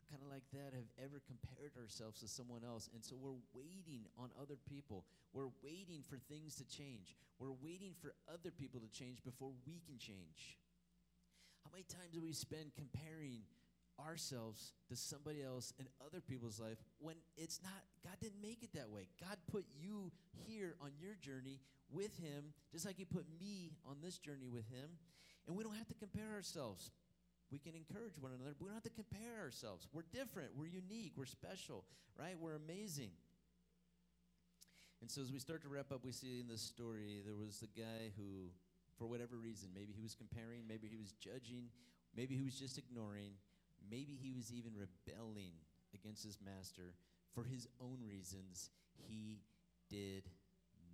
[0.10, 4.06] kind of like that have ever compared ourselves to someone else and so we're waiting
[4.18, 5.06] on other people.
[5.34, 7.18] We're waiting for things to change.
[7.42, 10.58] We're waiting for other people to change before we can change.
[11.68, 13.44] How many times do we spend comparing
[14.00, 18.72] ourselves to somebody else in other people's life when it's not, God didn't make it
[18.74, 19.08] that way.
[19.20, 20.14] God put you
[20.48, 21.60] here on your journey
[21.92, 24.96] with Him, just like He put me on this journey with Him.
[25.46, 26.90] And we don't have to compare ourselves.
[27.52, 29.88] We can encourage one another, but we don't have to compare ourselves.
[29.92, 31.84] We're different, we're unique, we're special,
[32.18, 32.36] right?
[32.40, 33.12] We're amazing.
[35.02, 37.60] And so as we start to wrap up, we see in this story there was
[37.60, 38.52] the guy who
[38.98, 39.70] for whatever reason.
[39.74, 41.70] Maybe he was comparing, maybe he was judging,
[42.16, 43.38] maybe he was just ignoring,
[43.90, 45.54] maybe he was even rebelling
[45.94, 46.98] against his master
[47.34, 48.70] for his own reasons.
[48.98, 49.40] He
[49.90, 50.26] did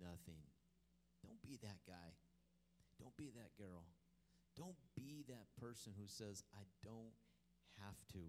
[0.00, 0.44] nothing.
[1.24, 2.12] Don't be that guy.
[3.00, 3.88] Don't be that girl.
[4.54, 7.16] Don't be that person who says, I don't
[7.82, 8.22] have to.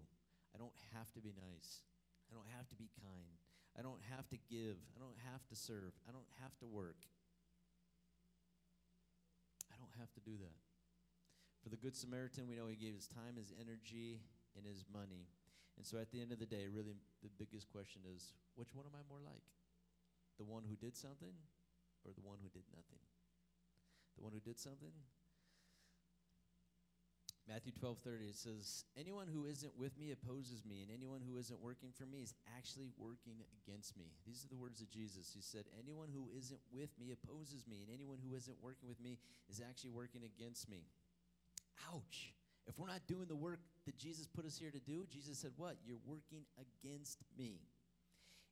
[0.54, 1.84] I don't have to be nice.
[2.26, 3.38] I don't have to be kind.
[3.78, 4.80] I don't have to give.
[4.96, 5.92] I don't have to serve.
[6.08, 7.04] I don't have to work
[9.98, 10.58] have to do that.
[11.62, 14.22] For the Good Samaritan, we know he gave his time, his energy,
[14.54, 15.26] and his money.
[15.76, 18.86] And so at the end of the day, really the biggest question is which one
[18.86, 19.44] am I more like?
[20.38, 21.36] The one who did something
[22.04, 23.02] or the one who did nothing?
[24.16, 24.92] The one who did something
[27.46, 31.38] Matthew 12, 30, it says, Anyone who isn't with me opposes me, and anyone who
[31.38, 34.10] isn't working for me is actually working against me.
[34.26, 35.30] These are the words of Jesus.
[35.32, 39.00] He said, Anyone who isn't with me opposes me, and anyone who isn't working with
[39.00, 40.90] me is actually working against me.
[41.94, 42.34] Ouch.
[42.66, 45.52] If we're not doing the work that Jesus put us here to do, Jesus said,
[45.56, 45.76] What?
[45.86, 47.60] You're working against me.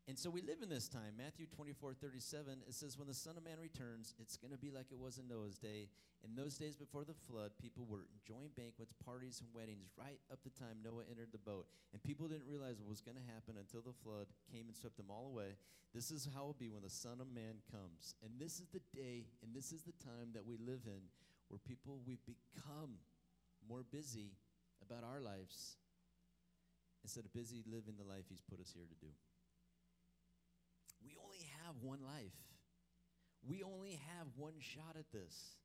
[0.05, 1.17] And so we live in this time.
[1.17, 4.71] Matthew 24, 37, it says, When the Son of Man returns, it's going to be
[4.71, 5.89] like it was in Noah's day.
[6.21, 10.45] In those days before the flood, people were enjoying banquets, parties, and weddings right up
[10.45, 11.65] the time Noah entered the boat.
[11.97, 15.01] And people didn't realize what was going to happen until the flood came and swept
[15.01, 15.57] them all away.
[15.97, 18.13] This is how it will be when the Son of Man comes.
[18.21, 21.01] And this is the day, and this is the time that we live in
[21.49, 23.01] where people, we've become
[23.65, 24.37] more busy
[24.85, 25.81] about our lives
[27.05, 29.13] instead of busy living the life He's put us here to do
[31.67, 32.33] have one life.
[33.47, 35.57] We only have one shot at this.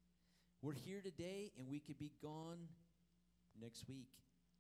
[0.62, 2.58] We're here today and we could be gone
[3.62, 4.10] next week,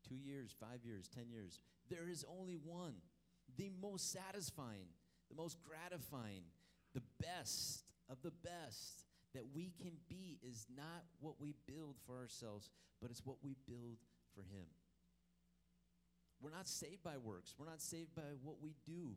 [0.08, 1.60] two years, five years, ten years.
[1.90, 2.96] There is only one.
[3.58, 4.88] The most satisfying,
[5.30, 6.44] the most gratifying,
[6.94, 9.04] the best of the best,
[9.36, 12.70] that we can be is not what we build for ourselves,
[13.02, 13.98] but it's what we build
[14.34, 14.66] for Him.
[16.42, 19.16] We're not saved by works, we're not saved by what we do.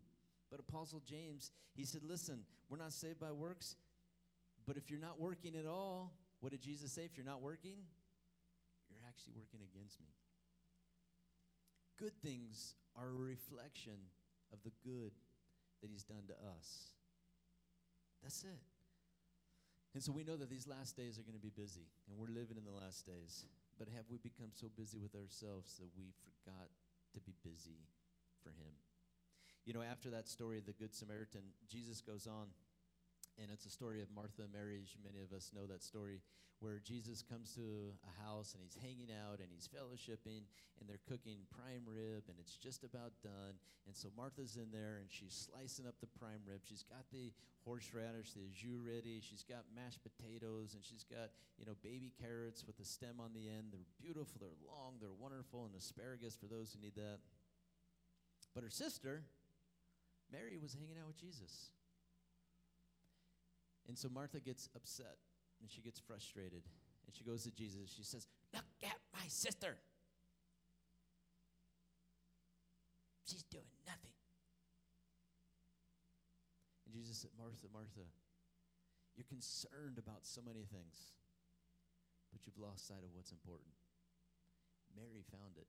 [0.53, 3.77] But Apostle James, he said, Listen, we're not saved by works,
[4.67, 7.05] but if you're not working at all, what did Jesus say?
[7.05, 7.81] If you're not working,
[8.91, 10.13] you're actually working against me.
[11.99, 13.97] Good things are a reflection
[14.53, 15.13] of the good
[15.81, 16.93] that He's done to us.
[18.23, 18.61] That's it.
[19.95, 22.29] And so we know that these last days are going to be busy, and we're
[22.29, 23.47] living in the last days.
[23.79, 26.69] But have we become so busy with ourselves that we forgot
[27.15, 27.89] to be busy
[28.45, 28.77] for Him?
[29.65, 32.51] You know, after that story of the Good Samaritan, Jesus goes on,
[33.39, 34.83] and it's a story of Martha and Mary.
[35.07, 36.19] Many of us know that story,
[36.59, 40.43] where Jesus comes to a house and he's hanging out and he's fellowshipping,
[40.79, 43.55] and they're cooking prime rib, and it's just about done.
[43.87, 46.67] And so Martha's in there, and she's slicing up the prime rib.
[46.67, 47.31] She's got the
[47.63, 49.23] horseradish, the jus ready.
[49.23, 53.31] She's got mashed potatoes, and she's got you know baby carrots with a stem on
[53.31, 53.71] the end.
[53.71, 54.43] They're beautiful.
[54.43, 54.99] They're long.
[54.99, 57.23] They're wonderful, and asparagus for those who need that.
[58.55, 59.23] But her sister,
[60.33, 61.70] Mary, was hanging out with Jesus.
[63.87, 65.20] And so Martha gets upset
[65.61, 66.64] and she gets frustrated.
[67.07, 67.93] And she goes to Jesus.
[67.95, 69.76] She says, Look at my sister.
[73.26, 74.16] She's doing nothing.
[76.87, 78.07] And Jesus said, Martha, Martha,
[79.16, 81.12] you're concerned about so many things,
[82.33, 83.72] but you've lost sight of what's important.
[84.97, 85.68] Mary found it,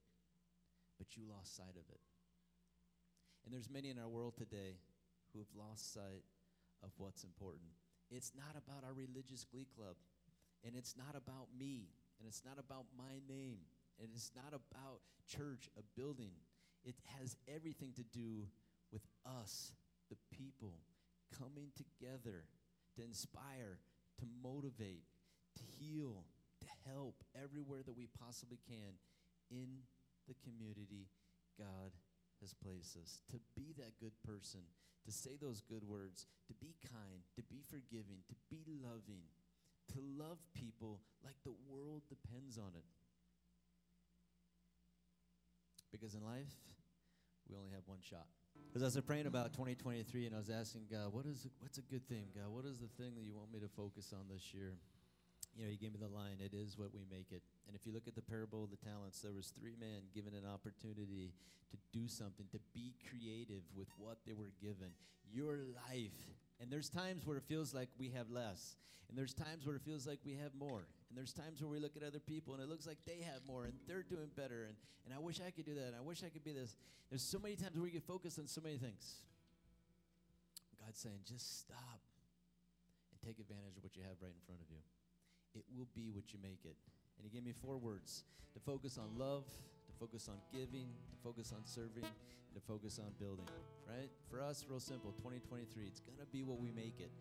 [0.97, 2.01] but you lost sight of it.
[3.45, 4.79] And there's many in our world today
[5.31, 6.23] who have lost sight
[6.83, 7.71] of what's important.
[8.09, 9.95] It's not about our religious glee club,
[10.63, 11.89] and it's not about me,
[12.19, 13.59] and it's not about my name,
[13.99, 16.31] and it's not about church, a building.
[16.85, 18.47] It has everything to do
[18.91, 19.71] with us,
[20.09, 20.79] the people,
[21.37, 22.45] coming together
[22.95, 23.79] to inspire,
[24.19, 25.03] to motivate,
[25.57, 26.25] to heal,
[26.61, 28.99] to help everywhere that we possibly can
[29.49, 29.67] in
[30.27, 31.09] the community
[31.57, 31.91] God
[32.43, 33.23] has placed us.
[33.31, 34.67] To be that good person,
[35.07, 39.23] to say those good words, to be kind, to be forgiving, to be loving,
[39.95, 42.83] to love people like the world depends on it.
[45.91, 46.51] Because in life,
[47.47, 48.27] we only have one shot.
[48.75, 51.81] As I was praying about 2023 and I was asking God, what is what's a
[51.81, 52.49] good thing, God?
[52.49, 54.73] What is the thing that you want me to focus on this year?
[55.55, 57.43] You know, he gave me the line, it is what we make it.
[57.67, 60.33] And if you look at the parable of the talents, there was three men given
[60.33, 61.33] an opportunity
[61.69, 64.89] to do something, to be creative with what they were given.
[65.31, 66.17] Your life.
[66.59, 68.77] And there's times where it feels like we have less.
[69.09, 70.89] And there's times where it feels like we have more.
[71.09, 73.45] And there's times where we look at other people and it looks like they have
[73.45, 74.65] more and they're doing better.
[74.65, 74.73] And,
[75.05, 75.93] and I wish I could do that.
[75.93, 76.75] And I wish I could be this.
[77.09, 79.21] There's so many times where we get focused on so many things.
[80.81, 82.01] God's saying, just stop
[83.13, 84.81] and take advantage of what you have right in front of you.
[85.55, 86.75] It will be what you make it.
[87.17, 91.17] And he gave me four words to focus on love, to focus on giving, to
[91.23, 93.45] focus on serving, and to focus on building.
[93.87, 94.09] Right?
[94.29, 97.13] For us, real simple 2023, it's going to be what we make it.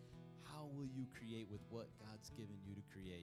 [0.48, 3.20] How will you create with what God's given you to create?